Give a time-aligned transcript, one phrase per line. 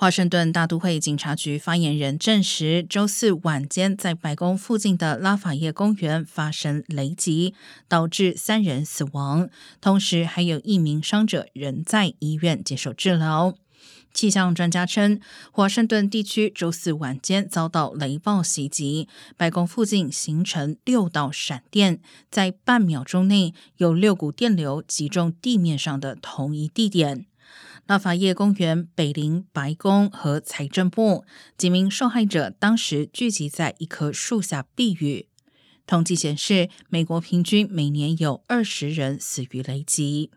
[0.00, 7.52] 华盛顿大都会警察局发言人证实，周四晚间在白宫附近的拉法叶公园发生雷击，
[7.88, 9.50] 导致三人死亡，
[9.80, 13.56] 同时还有一名伤者仍在医院接受治疗。
[14.14, 15.18] 气象专家称，
[15.50, 21.98] 华盛顿地区周四晚间遭到雷暴袭击，白宫附近形成六道闪电，
[22.30, 27.26] 在半秒钟内有六股电流击中地面上的同一地点。
[27.88, 31.24] 拉法叶公园、北邻白宫和财政部，
[31.56, 35.26] 几名受害者当时聚集在一棵树下避雨。
[35.86, 40.30] 统计显示，美国平均每年有二十人死于雷击。